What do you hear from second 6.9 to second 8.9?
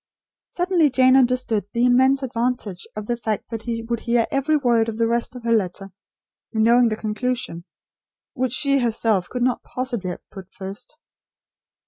conclusion, which she